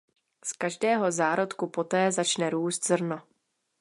[0.45, 3.21] Z každého zárodku poté začne růst zrno.